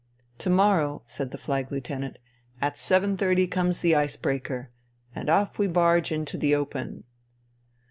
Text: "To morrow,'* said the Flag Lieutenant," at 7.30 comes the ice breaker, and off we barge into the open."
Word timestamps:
"To 0.39 0.49
morrow,'* 0.49 1.03
said 1.05 1.29
the 1.29 1.37
Flag 1.37 1.71
Lieutenant," 1.71 2.17
at 2.59 2.73
7.30 2.73 3.51
comes 3.51 3.81
the 3.81 3.93
ice 3.93 4.15
breaker, 4.15 4.71
and 5.13 5.29
off 5.29 5.59
we 5.59 5.67
barge 5.67 6.11
into 6.11 6.39
the 6.39 6.55
open." 6.55 7.03